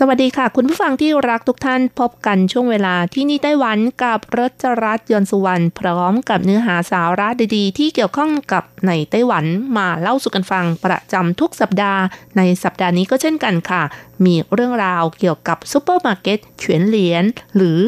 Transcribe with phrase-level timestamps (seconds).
[0.00, 9.44] สวัสดีค่ะ คุณผู้ฟังที่รักทุกท่านพบกันช่วงเวลาที่นี่ไต้หวันกับรจรัสยนสุวรรณพร้อมกับเนื้อหาสาระดีๆ ที่เกี่ยวข้องกับในไต้หวัน
[9.76, 12.02] มาเล่าสู่กันฟังประจำทุกสัปดาห์
[12.36, 13.82] ในสัปดาห์นี้ก็เช่นกันค่ะ
[14.24, 17.24] มีเรื่องราวเกี่ยวกับซูเปอร์มาร์เก็ตเฉวียนเหลียน
[17.56, 17.78] หรือ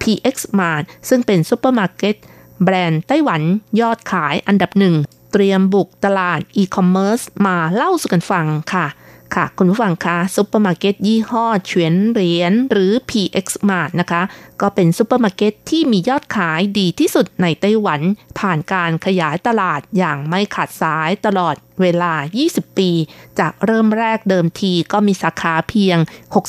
[0.00, 2.16] PX Mart ซึ่งเป็นซูเปอร์มาร์เก็ต
[2.62, 3.42] แบรนด์ไต้หวัน
[3.80, 4.94] ยอดขายอันดับหนึ่ง
[5.32, 8.86] เตรียมบุกตลาดอีคอมเมิร์ซมาเล่าสู่กันฟังค่ะ
[9.34, 14.22] ค่ะ คุณผู้ฟังคะซุปเปอร์มาร์เก็ตยี่ห้อเฉวียนเหลียนหรือ PX Mart นะคะ
[14.60, 18.00] ก็เป็นซุปเปอร์มาร์เก็ตที่มียอดขายดีที่สุดในไต้หวัน
[18.38, 22.12] ผ่านการขยายตลาดอย่างไม่ขาดสายตลอดเวลา
[22.46, 22.90] 20 ปี
[23.38, 25.98] จากเริ่มแรกเดิมทีก็มีสาขาเพียง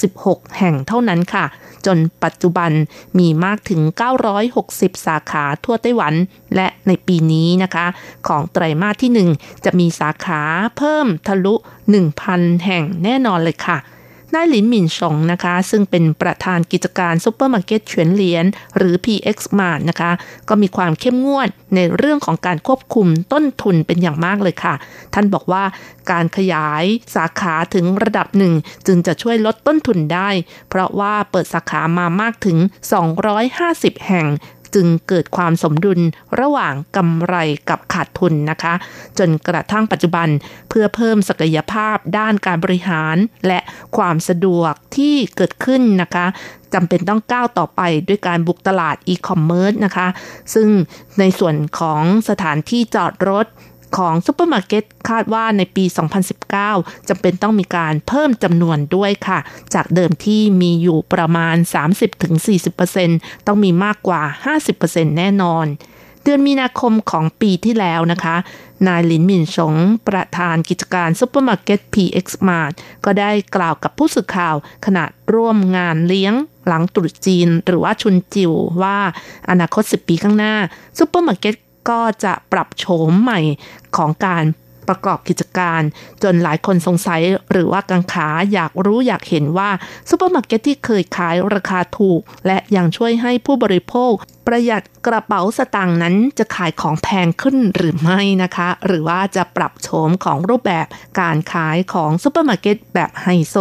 [0.04, 1.46] 66 แห่งเท่านั้นค่ะ
[1.86, 2.72] จนปัจจุบัน
[3.20, 3.82] มีมากถึง
[4.44, 6.14] 960 สาขาทั่วไต้หวัน
[6.56, 7.86] และในปีนี้นะคะ
[8.28, 10.42] ของไตรมาสที่ 1 จะมีสาขา
[10.78, 11.56] เพิ่มทะลุ
[12.10, 13.78] 1,000 แห่งแน่นอนเลยค่ะ
[14.36, 18.46] นายหลินหมินชงนะคะ ซึ่งเป็นประธานกิจการซูเปอร์มาร์เก็ตเฉวียนเหลียน
[18.78, 20.12] หรือ PX Mart นะคะ
[20.50, 24.74] ก็มีความเข้มงวดในเรื่องของการควบคุมต้นทุนเป็นอย่างมากเลยค่ะ
[25.14, 25.64] ท่านบอกว่า
[26.12, 26.84] การขยาย
[27.16, 28.54] สาขาถึงระดับหนึ่ง
[28.88, 30.30] จึงจะช่วยลดต้นทุนได้
[30.70, 32.58] เพราะว่าเปิดสาขามามากถึง
[33.32, 34.28] 250 แห่ง
[34.76, 36.00] จึงเกิดความสมดุล
[36.40, 37.36] ระหว่างกำไร
[37.70, 38.74] กับขาดทุนนะคะ
[39.20, 40.28] จนกระทั่งปัจจุบัน
[40.70, 43.16] เพื่อเพิ่มศักยภาพด้านการบริหาร
[43.48, 43.60] และ
[43.98, 46.26] ความสะดวกที่เกิดขึ้นนะคะ
[46.74, 50.08] จำเป็นต้องก้าวต่อไปด้วยการบุกตลาดอีคอมเมิร์ซนะคะ
[50.54, 50.68] ซึ่ง
[51.20, 53.46] ในส่วนของสถานที่จอดรถ
[53.98, 55.86] ของซูเปอร์มาร์เก็ตคาดว่าในปี
[56.46, 59.40] 2019จำเป็นต้องมีการเพิ่มจำนวนด้วยค่ะ
[59.74, 61.56] จากเดิมที่มีอยู่ประมาณ
[62.72, 64.22] 30-40%ต้องมีมากกว่า
[64.70, 65.68] 50%แน่นอน
[66.24, 68.36] เดือนมีนาคมของปีที่แล้วนะคะ
[68.88, 69.76] นายหลินหมินสง
[70.08, 72.74] ประธานกิจการซูเปอร์มาร์เก็ต PX Mart
[73.06, 74.56] ก็ได้กล่าวกับผู้สื่อข่าว
[74.86, 76.34] ขณะร่วมงานเลี้ยง
[76.68, 78.52] หลังตรุษจีนหรือว่า春酒
[78.82, 78.98] ว่า
[79.50, 80.56] อนาคต 10 ปีข้างหน้า
[81.00, 81.56] ซูเปอร์มาร์เก็ต
[81.90, 83.40] ก็จะปรับโฉมใหม่
[83.98, 84.44] ของการ
[84.90, 85.82] ประกอบกิจการ
[86.24, 87.22] จนหลายคนสงสัย
[87.52, 89.70] หรือว่ากังขาอยากรู้อยากเห็นว่า
[90.10, 94.14] ซูเปอร์มาร์เก็ตที่เคยขายราคาถูก และยังช่วยให้ผู้บริโภค
[94.48, 100.88] ประหยัดกระเป๋าสตางค์นั้นจะขายของแพงขึ้นหรือไม่นะคะ หรือว่าจะปรับโฉมของรูปแบบ
[101.20, 103.56] การขายของซูเปอร์มาร์เก็ตแบบไฮโซ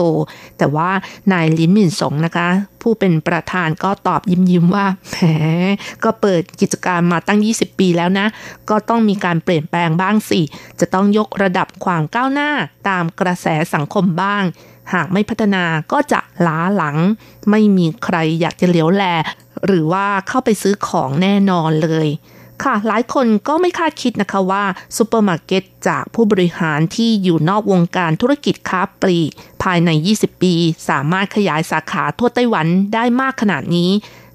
[0.59, 0.91] แต่ว่า
[1.33, 2.49] นายหลินหมินสงนะคะ
[2.83, 5.17] ผู้เป็นประธานก็ตอบยิ้มยิ้มว่าแหม
[6.05, 8.27] ก็เปิดกิจการมาตั้ง 20 ปีแล้วนะ
[8.71, 10.41] ก็ต้องมีการเปลี่ยนแปลงบ้างสิ
[10.81, 12.51] จะต้องยกระดับความก้าวหน้า
[12.89, 14.45] ตามกระแสสังคมบ้าง
[14.95, 16.97] หากไม่พัฒนาก็จะล้าหลัง
[17.51, 19.05] ไม่มีใครอยากจะเหลียวแล
[19.67, 22.09] หรือว่าเข้าไปซื้อของแน่นอนเลย
[22.65, 24.65] ค่ะ หลายคนก็ไม่คาดคิดนะคะว่า
[24.97, 29.31] ซูเปอร์มาร์เก็ตจากผู้บริหารที่อยู่นอกวงการธุรกิจค้าปลีก
[29.63, 30.55] ภายใน 20 ปี
[30.89, 33.91] สามารถขยายสาขาทั่วไต้หวันได้มากขนาดนี้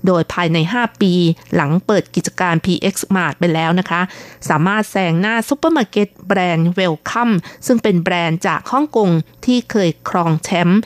[0.05, 1.13] โดยภายใน 5 ปี
[1.55, 4.01] หลังเปิดกิจการ PX Mart ไปแล้วนะคะ
[4.49, 7.29] สามารถแซงหน้าซูเปอร์มาร์เก็ตแบรนด์ Wellcome
[7.65, 9.09] ซึ่งเป็นแบรนด์จากฮ่องกง
[9.45, 10.81] ที่เคยครองแชมป์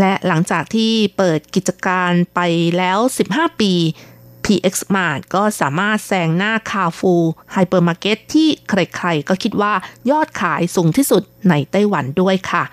[0.00, 2.40] และหลังจากที่เปิดกิจการไป
[2.78, 2.98] แล้ว
[3.28, 3.72] 15 ปี
[4.44, 7.14] PX Mart ก็สามารถแซงหน้าคาร์ฟูร์
[7.52, 9.72] ไฮเปอร์มาร์เก็ตที่ใครๆ ก็คิดว่า
[10.10, 12.64] ยอดขายสูงที่สุดในไต้หวันด้วยค่ะ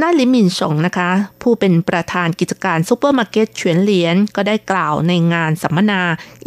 [0.00, 1.10] นาลิมินชงนะคะ
[1.42, 6.02] ผู้เป็นประธานกิจการซูเปอร์มาร์เก็ตเฉวียนเหลียนก็ได้กล่าวในงานสัมมนา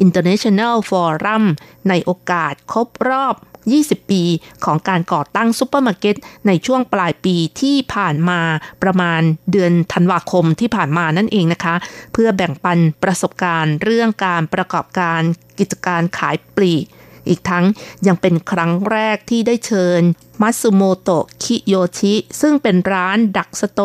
[0.05, 1.43] International Forum
[1.89, 3.35] ในโอกาสครบรอบ
[3.73, 4.23] 20 ปี
[4.65, 6.15] ของการก่อตั้งซูเปอร์มาร์เก็ต
[6.47, 8.41] ในช่วงปลายปีที่ผ่านมา
[8.83, 9.21] ประมาณ
[9.51, 11.75] เดือนธันวาคมที่ผ่านมานั่นเองนะคะ
[12.13, 15.21] เพื่อแบ่งปันประสบการณ์เรื่องการประกอบการ
[15.59, 16.85] กิจการขายปลีก
[17.29, 17.65] อีกทั้ง
[18.07, 20.01] ยังเป็นครั้งแรกที่ได้เชิญ
[20.41, 23.81] มัตสึโมโตะคิโยชิ ซึ่งเป็นร้านดักสโต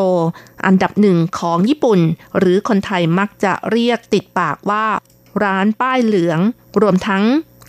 [0.66, 2.00] อันดับหนึ่งของญี่ปุ่น
[2.38, 4.86] หรือคนไทยมักจะเรียกติดปากว่า
[5.44, 6.38] ร้านป้ายเหลือง
[6.80, 7.24] รวมทั้ง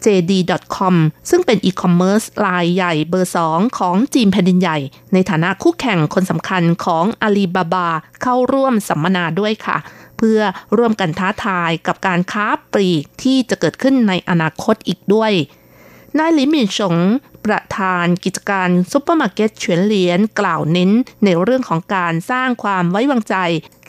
[0.06, 0.96] JD.com
[1.30, 4.78] ซึ่งเป็นอีคอมเมิร์ซรายใหญ่เบอร์ 2 ของจีนแผ่นดินใหญ่
[5.14, 7.90] ในฐานะคู่แข่งคนสำคัญของอาลีบาบา
[8.22, 9.78] เข้าร่วมสัมมนาด้วยค่ะ
[10.18, 10.42] เพื่อ
[10.78, 15.32] ร่วมกันท้าทายกับการค้าปลีกที่จะเกิดขึ้นในอนาคตอีกด้วย
[16.20, 16.98] นายหลินหมินสง
[17.46, 20.92] ประธานกิจการซุปเปอร์มาร์เก็ตเฉวียนเหลียนกล่าวเน้น
[21.26, 23.36] ในเรื่องของการสร้างความไว้วางใจ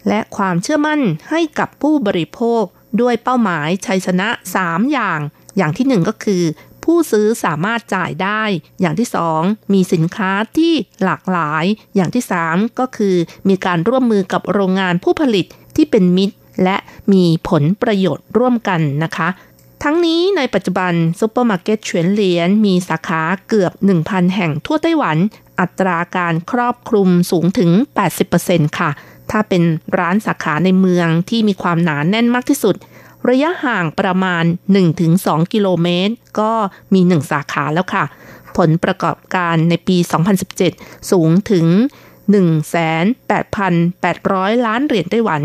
[0.08, 2.62] และความเชื่อมั่นให้กับผู้บริโภค
[3.00, 4.28] ด้วยเป้าหมายชัยชนะ
[4.60, 5.20] 3 อย่าง
[5.56, 6.42] อย่างที่ 1 ก็คือ
[6.84, 8.42] ผู้ซื้อสามารถจ่ายได้
[8.80, 9.08] อย่างที่
[9.40, 10.72] 2 มีสินค้าที่
[11.04, 11.64] หลากหลาย
[11.96, 13.16] อย่างที่ 3 ก็คือ
[13.48, 15.46] มีการร่วมมือกับโรงงานผู้ผลิต
[15.76, 16.76] ที่เป็นมิตร และ
[17.12, 19.28] มีผลประโยชน์ร่วมกันนะคะ
[19.86, 25.16] ทั้งนี้ในปัจจุบันซูเปอร์มาร์เก็ตเฉวียนเหลียนมีสาขาเกือบ 1,000 แห่งทั่วไต้หวัน
[25.60, 27.70] อัตราการครอบคลุมสูงถึง
[28.24, 28.90] 80%ค่ะ
[29.30, 29.62] ถ้าเป็น
[29.98, 32.74] ร้านสาขาในเมืองที่มีความหนาแน่นมากที่สุด
[33.28, 34.44] ระยะห่างประมาณ
[34.98, 36.52] 1-2 กิโลเมตร ก็
[36.94, 38.04] มี 1 สาขาแล้วค่ะ
[38.56, 39.96] ผลประกอบการในปี
[40.54, 41.66] 2017 สูงถึง
[42.36, 45.42] 18,800 ล้านเหรียญไต้หวัน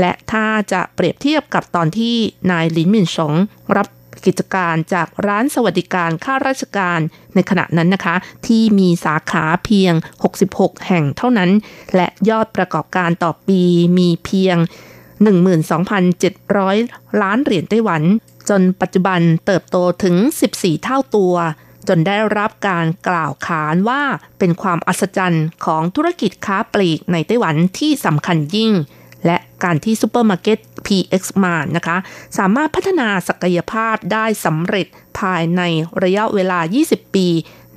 [0.00, 2.16] และถ้าจะเปรียบเทียบกับตอนที่
[2.50, 3.34] นายลินมินสง
[3.76, 3.88] รับ
[4.26, 7.00] กิจการจากร้านสวัสดิการข้าราชการ
[7.34, 8.16] ในขณะนั้นนะคะ
[8.46, 9.92] ที่มีสาขาเพียง
[10.38, 11.50] 66 แห่งเท่านั้น
[11.96, 13.62] และยอดประกอบการต่อปี
[13.98, 14.56] มีเพียง
[16.28, 18.02] 12,700 ล้านเหรียญไต้หวัน
[18.48, 20.16] จนปัจจุบันเติบโตถึง
[20.50, 21.34] 14 เท่าตัว
[21.88, 24.02] จนได้รับการกล่าวขานว่า
[24.38, 28.72] เป็นความอัศจรรย์ของธุรกิจค้าปลีกในไต้หวันที่สำคัญยิ่ง
[29.24, 31.96] และการที่ซูเปอร์มาร์เก็ต PX Mart นะคะ
[32.38, 34.86] สามารถพัฒนาศักยภาพได้สำเร็จ
[35.20, 35.62] ภายใน
[36.02, 37.28] ระยะเวลา 20 ปี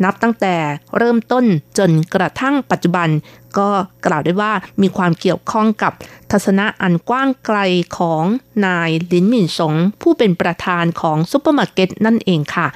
[0.03, 0.55] นับตั้งแต่
[0.97, 1.45] เริ่มต้น
[1.77, 3.09] จนกระทั่งปัจจุบัน
[3.57, 3.69] ก็
[4.05, 5.93] กล่าวได้ว่ามีความเกี่ยวข้องกับ
[6.31, 7.59] ทัศนะอันกว้างไกล
[7.97, 8.23] ของ
[8.65, 12.67] นายลินหมินสง ผู้เป็นประธานของซูเปอร์มาร์เก็ตนั่นเองค่ะ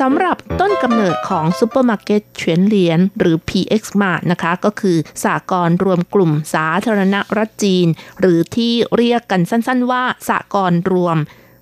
[0.00, 7.86] สำหรับต้นกำเนิดของซูเปอร์มาร์เก็ตเฉวียนเหลียนหรือ PX Mart นะคะ ก็คือสหกรณ์รวมกลุ่มสาธารณรัฐจีน
[8.20, 11.16] หรือที่เรียกกันสั้นๆว่าสหกรณ์รวม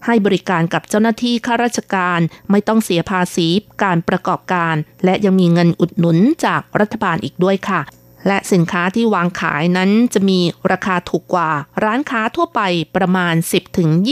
[0.06, 2.20] ให้บริการกับเจ้าหน้าที่ข้าราชการ
[2.50, 3.48] ไม่ต้องเสียภาษี
[3.82, 4.74] การประกอบการ
[5.04, 7.80] และยังมีเงินอุดหนุนจากรัฐบาลอีกด้วยค่ะ
[8.26, 10.40] และสินค้าที่วางขายนั้นจะมี
[10.70, 11.50] ราคาถูกกว่า
[11.84, 12.60] ร้านค้าทั่วไป
[12.96, 13.34] ประมาณ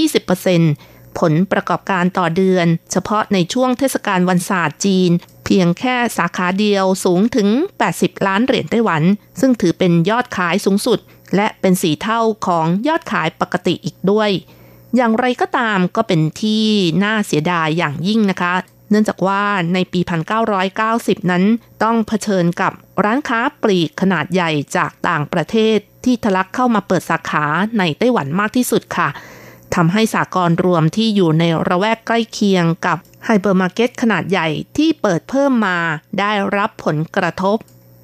[0.01, 5.11] 10-20% ผลประกอบการต่อเดือน เฉพาะในช่วงเทศกาลวันศาสตร์จีน
[5.45, 7.49] เพียงแค่สาขาเดียวสูงถึง
[7.89, 9.03] 80 ล้านเหรียญไต้หวัน
[9.41, 10.99] ซึ่งถือเป็นยอดขายสูงสุด
[11.37, 14.31] และเป็นสีเท่าของยอดขายปกติอีกด้วย
[14.97, 16.65] อย่างไรก็ตามก็เป็นที่
[17.05, 18.55] น่าเสียดายอย่างยิ่งนะคะ
[18.91, 19.43] เนื่องจากว่า
[19.75, 20.01] ในปี
[20.65, 21.45] 1990 นั้น
[21.83, 22.73] ต้องเผชิญกับ
[23.05, 27.45] ร้านค้าปลีกขนาดใหญ่จากต่างประเทศที่ทะลักเข้ามาเปิดสาขา
[27.79, 29.09] ในไต้หวันมากที่สุดค่ะ
[29.75, 35.79] ทำให้สหกรณ์รวมที่อยู่ในละแวกใกล้เคียงกับไฮเปอร์มาร์เก็ตขนาดใหญ่ที่เปิดเพิ่มมา
[36.21, 37.59] ได้รับผลกระทบ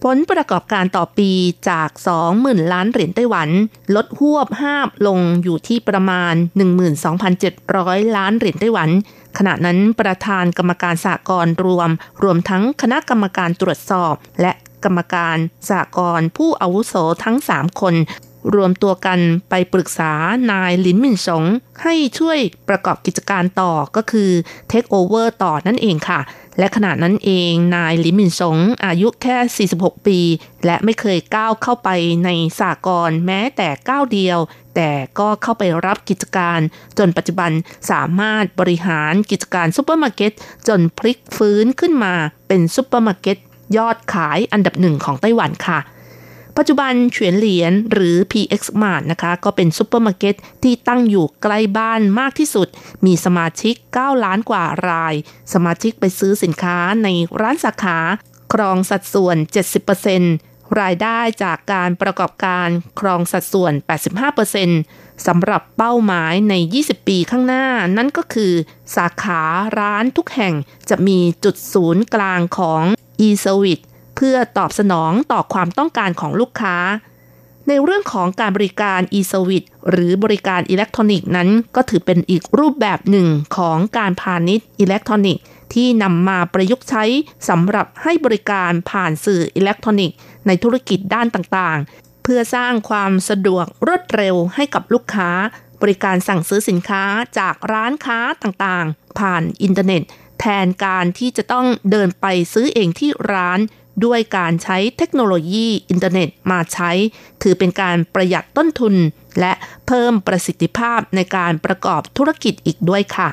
[0.05, 1.31] ผลประกอบการต่อปี
[1.71, 1.91] จาก
[2.31, 3.49] 20,000 ล้านเหรียญไต้หวัน
[3.95, 6.35] ลดฮวบฮาบลงอยู่ที่ประมาณ
[7.45, 8.91] 12,700 ล้านเหรียญไต้หวัน
[9.39, 11.91] ขณะนั้นประธานกรรมการสหกรณ์รวม
[12.23, 14.53] รวมทั้งคณะกรรมการตรวจสอบ และ
[14.85, 15.37] กรรมการ
[15.71, 17.95] สหกรณ์ผู้อาวุโสทั้ง 3 คน
[18.55, 19.19] รวมตัวกัน
[19.51, 20.13] ไปปรึกษา
[20.51, 21.45] นายลินหมินสง
[21.83, 22.39] ให้ช่วย
[22.69, 24.31] ประกอบกิจการต่อก็คือ
[24.69, 26.21] เทคโอเวอร์ต่อนั่นเองค่ะ
[26.59, 30.21] และขณะนั้นเองนายลินหมินสงอายุแค่ 46 ปี
[30.65, 31.89] และไม่เคยก้าวเข้าไป
[32.25, 34.39] ในสหกรณ์แม้แต่ก้าวเดียว
[34.77, 36.61] แต่ก็เข้าไปรับกิจการ
[36.99, 37.51] จนปัจจุบัน
[37.91, 40.33] สามารถบริหารกิจการซูเปอร์มาร์เก็ต
[40.69, 42.15] จนพลิกฟื้นขึ้นมา
[42.49, 43.39] เป็นซูเปอร์มาร์เก็ต
[43.77, 45.79] ยอดขายอันดับหนึ่งของไต้หวันค่ะ
[46.59, 52.69] ปัจจุบันเฉวียนเหลียนหรือ PX Mart นะคะก็เป็นซูเปอร์มาร์เก็ตที่ตั้งอยู่ใกล้บ้านมากที่สุด
[53.07, 55.15] มีสมาชิก 9 ล้านกว่าราย
[55.53, 57.09] สมาชิกไปซื้อสินค้าใน
[57.41, 57.99] ร้านสาขา
[58.53, 59.37] ครองสัดส่วน
[60.09, 62.69] 70%รายได้จากการประกอบการ
[63.01, 63.73] ครองสัดส่วน
[64.49, 68.53] 85%สำหรับเป้าหมายใน 20 ปีข้างหน้า นั่นก็คือ
[68.97, 69.43] สาขา
[69.79, 70.55] ร้านทุกแห่ง
[70.91, 72.83] จะมีจุดศูนย์กลางของ
[73.27, 73.85] e-service
[74.17, 76.77] เพื่อตอบสนองต่อความต้องการของลูกค้า
[77.69, 85.43] ในเรื่องของการบริการ e-service หรือบริการอิเล็กทรอนิกส์นั้น ก็ถือเป็นอีกรูปแบบหนึ่งของการพาณิชย์อิเล็กทรอนิกส์
[85.75, 87.05] ที่นำมาประยุกต์ใช้
[87.49, 95.31] สำหรับให้บริการผ่านสื่ออิเล็กทรอนิกส์ในธุรกิจด้านต่างๆ เพื่อสร้างความสะดวกรวดเร็วให้กับลูกค้า
[95.83, 97.05] บริการสั่งซื้อสินค้า
[97.39, 100.03] จากร้านค้าต่างๆ ผ่านอินเทอร์เน็ต
[100.41, 103.59] แทนการที่จะต้องเดินไปซื้อเองที่ร้าน
[104.05, 106.91] ด้วยการใช้เทคโนโลยีอินเทอร์เน็ตมาใช้
[107.43, 108.95] ถือเป็นการประหยัดต้นทุน
[109.41, 109.53] และ
[109.87, 113.29] เพิ่มประสิทธิภาพในการประกอบธุรกิจอีกด้วยค่ะ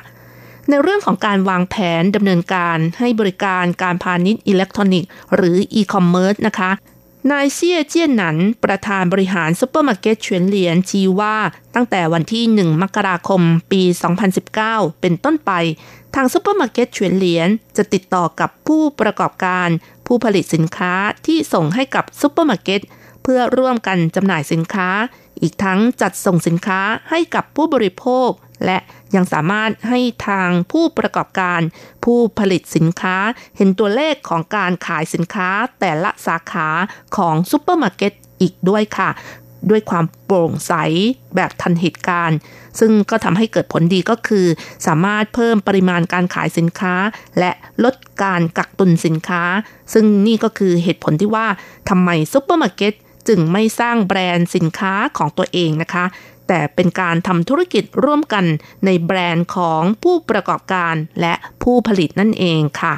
[0.68, 6.70] ในเรื่องของการวางแผนดำเนินการให้บริการการพาณิชย์อิเล็กทรอนิกส์ หรืออีคอมเมิร์ซนะคะ
[7.32, 11.36] นายเซียเจี้ยนหนัน ประธานบริหารซุปเปอร์มาร์เก็ตเฉียนเหลียนชี้ว่า
[11.74, 13.42] ตั้งแต่วันที่ 1 มกราคม
[13.72, 13.82] ปี
[14.42, 15.52] 2019 เป็นต้นไป
[16.14, 19.68] ทางซุปเปอร์มาร์เก็ตเฉียนเหลียนจะติดต่อกับผู้ประกอบการ
[20.06, 20.94] ผู้ผลิตสินค้า
[21.26, 22.80] ที่ส่งให้กับซุปเปอร์มาร์เก็ต
[23.22, 24.88] เพื่อร่วมกันจำหน่ายสินค้า
[25.40, 26.80] อีกทั้งจัดส่งสินค้า
[27.10, 28.30] ให้กับผู้บริโภค
[28.66, 28.78] และ
[29.14, 31.60] ยังสามารถให้ทางผู้ประกอบการ
[32.04, 33.16] ผู้ผลิตสินค้า
[33.56, 35.48] เห็นตัวเลขของการขายสินค้า
[35.80, 36.68] แต่ละสาขา
[37.16, 39.10] ของซุปเปอร์มาร์เก็ตอีกด้วยค่ะ
[39.70, 40.72] ด้วยความโปร่งใส
[41.36, 42.38] แบบทันเหตุการณ์
[42.80, 44.46] ซึ่งก็ทำให้เกิดผลดีก็คือ
[44.86, 46.94] สามารถเพิ่มปริมาณการขายสินค้า
[47.38, 47.52] และ
[47.84, 49.42] ลดการกักตุนสินค้า
[49.92, 51.46] ซึ่งนี่ก็คือเหตุผลที่ว่า
[51.88, 52.94] ทำไมซุปเปอร์มาร์เก็ต
[53.28, 56.04] จึงไม่สร้างแบรนด์สินค้าของตัวเองนะคะ
[56.48, 58.44] แต่เป็นการทำธุรกิจร่วมกัน
[58.84, 62.94] ในแบรนด์ของผู้ประกอบการและผู้ผลิตนั่นเองค่ะ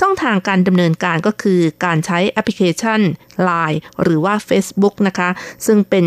[0.00, 3.00] ช่องทางการดำเนินการก็คือการใช้แอปพลิเคชัน
[3.48, 5.28] Line หรือว่า Facebook นะคะ
[5.66, 6.06] ซึ่งเป็น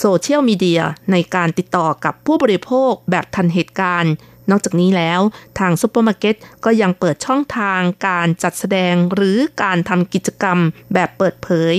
[0.00, 4.12] โซเชียลมีเดียในการติดต่อกับผู้บริโภคแบบทันเหตุการณ์
[4.50, 5.20] นอกจากนี้แล้ว
[5.58, 10.58] ทางซูเปอร์มาร์เก็ตก็ยังเปิดช่องทางการจัดแสดงหรือการทำกิจกรรม
[10.94, 11.74] แบบเปิดเผย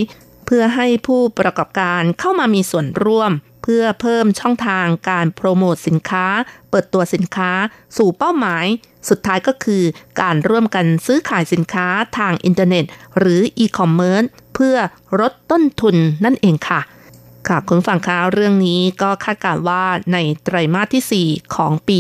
[0.46, 3.32] เพื่อให้ผู้ประกอบการเข้ามามีส่วนร่วม
[3.68, 6.26] เพื่อเพิ่มช่องทางการโปรโมทสินค้า
[6.70, 7.52] เปิดตัวสินค้า
[7.98, 8.66] สู่เป้าหมาย
[9.10, 9.84] สุดท้ายก็คือ
[10.22, 12.86] การร่วมกันซื้อขายสินค้าทางอินเทอร์เน็ต
[13.20, 14.24] หรืออีคอมเมิร์ซ
[14.56, 14.76] เพื่อ
[15.20, 15.96] ลดต้นทุน
[16.26, 16.82] นั่นเองค่ะ
[17.48, 19.84] ค่ะคุณผู้ฟังคะเรื่องนี้ก็คาดการว่า
[20.14, 21.98] ในไตรมาสที่ 4 ของปี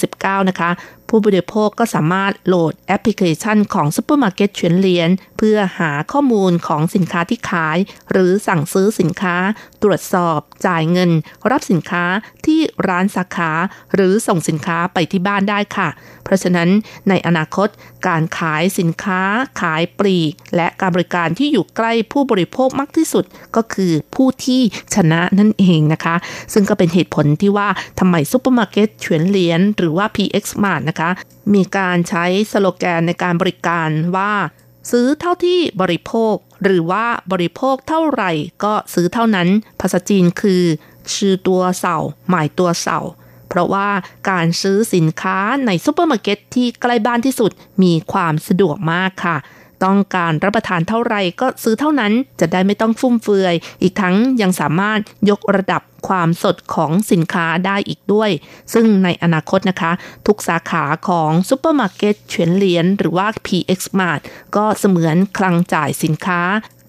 [0.00, 0.70] 2019 นะคะ
[1.10, 7.78] ผู้บริโภคก็สามารถโหลดแอปพลิเคชันของซูเปอร์มาร์เก็ตเฉียนเหลียนเพื่อหาข้อมูลของสินค้าที่ขาย
[8.10, 9.36] หรือสั่งซื้อสินค้า
[9.82, 11.10] ตรวจสอบ จ่ายเงิน
[11.50, 12.04] รับสินค้า
[12.46, 13.52] ที่ร้านสาขา
[13.94, 15.88] หรือส่งสินค้าไปที่บ้านได้ค่ะ
[16.24, 16.68] เพราะฉะนั้น
[17.08, 17.68] ในอนาคต
[18.06, 19.22] การขายสินค้า
[19.60, 23.24] ขายปลีก และการบริการที่อยู่ใกล้ผู้บริโภคมากที่สุด
[23.56, 24.60] ก็คือผู้ที่
[24.94, 26.14] ชนะนั่นเองนะคะ
[26.52, 30.99] ซึ่งก็เป็นเหตุผลที่ว่าทำไมซูเปอร์มาร์เก็ตเฉียนเหลียนหรือว่า PX Mart นะคะ
[31.54, 34.32] มีการใช้สโลแกนในการบริการว่า
[34.90, 38.30] ซื้อเท่าที่บริโภค หรือว่าบริโภคเท่าไหร่
[38.64, 39.48] ก็ซื้อเท่านั้น
[39.80, 40.62] ภาษาจีนคือ
[41.14, 42.98] 吃多少買多少
[43.48, 43.88] เพราะว่า
[44.30, 47.50] การซื้อสินค้าในซูเปอร์มาร์เก็ตที่ใกล้บ้านที่สุด
[47.82, 49.36] มีความสะดวกมากค่ะ
[49.84, 54.98] ต้องการรับประทานเท่าไหร่ก็ซื้อเท่านั้นจะได้ไม่ต้องฟุ่มเฟือย อีกทั้งยังสามารถ
[55.30, 58.30] ยกระดับความสดของสินค้าได้อีกด้วย
[58.72, 59.92] ซึ่งในอนาคตนะคะ
[60.26, 64.20] ทุกสาขาของซูเปอร์มาร์เก็ตเฉียนเหลียนหรือว่า PX Mart
[64.56, 66.42] ก็เสมือนคลังจ่ายสินค้า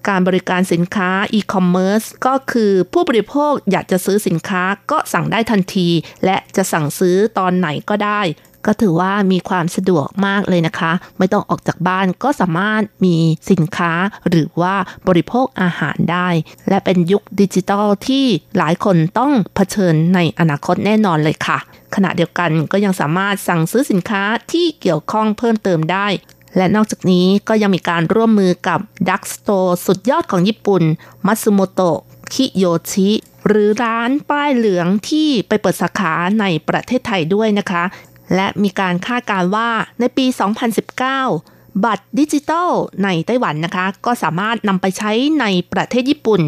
[0.08, 5.88] การบริการสินค้าอีคอมเมิร์ซก็คือผู้บริโภคอยากจะซื้อสินค้าก็สั่งได้ทันที
[6.24, 8.20] และจะสั่งซื้อตอนไหนก็ได้
[8.66, 13.16] ก็ถือว่ามีความสะดวกมากเลยนะคะ ไม่ต้องออกจากบ้านก็สามารถมี
[13.50, 13.92] สินค้า
[14.28, 14.74] หรือว่า
[15.08, 16.28] บริโภคอาหารได้
[16.68, 18.24] และเป็นยุคดิจิทัลที่
[18.58, 21.58] หลายคนต้องเผชิญในอนาคตแน่นอนเลยค่ะ
[21.94, 26.08] ขณะเดียวกันก็ยังสามารถสั่งซื้อสินค้าที่เกี่ยวข้องเพิ่มเติมได้
[26.56, 30.82] และนอกจากนี้ก็ยังมีการร่วมมือกับดักสโตร์สุดยอดของญี่ปุ่น
[31.26, 31.98] มัตสึโมโตะ
[32.32, 33.10] คิโยชิ
[33.48, 37.84] หรือร้านป้ายเหลืองที่ไปเปิดสาขาในประเทศไทยด้วยนะคะ
[38.34, 39.68] และมีการคาดการณ์ว่า
[40.00, 40.26] ในปี
[41.04, 42.70] 2019 บัตรดิจิทัล
[43.04, 46.42] ในไต้หวันนะคะ ก็สามารถนำไปใช้ในประเทศญี่ปุ่น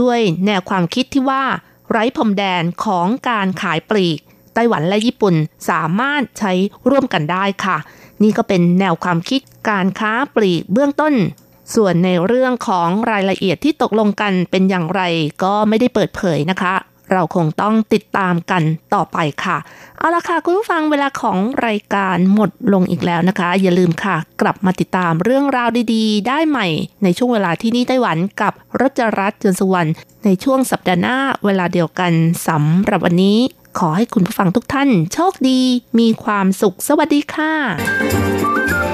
[0.00, 1.44] ด้วยแนวความคิดที่ว่า
[1.90, 4.18] ไร้พรมแดนของการขายปลีก
[4.54, 5.34] ไต้หวันและญี่ปุ่น
[5.70, 6.52] สามารถใช้
[6.88, 7.76] ร่วมกันได้ค่ะ
[8.22, 11.14] นี่ก็เป็นแนวความคิดการค้าปลีกเบื้องต้น
[11.74, 15.02] ส่วนในเรื่องของรายละเอียดที่ตกลงกันเป็นอย่างไร
[15.44, 16.74] ก็ไม่ได้เปิดเผยนะคะ
[17.12, 18.62] เราคงต้องติดตามกัน
[18.94, 19.58] ต่อไปค่ะ
[19.98, 26.66] เอาละค่ะ คุณผู้ฟังเวลาของรายการหมดลงอีกแล้วนะคะ อย่าลืมค่ะ กลับมาติดตามเรื่องราวดีๆ ได้ใหม่
[27.02, 29.90] ในช่วงเวลาที่นี่ไต้หวันกับรัจรัสจนสุวรรณ
[30.24, 32.12] ในช่วงสัปดาห์หน้าเวลาเดียวกัน
[32.48, 33.38] สำหรับวันนี้
[33.78, 35.60] ขอให้คุณผู้ฟังทุกท่าน โชคดี
[35.98, 38.87] มีความสุขสวัสดีค่ะ